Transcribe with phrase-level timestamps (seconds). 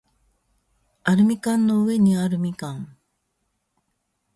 [1.03, 2.97] アルミ缶の上にあるみかん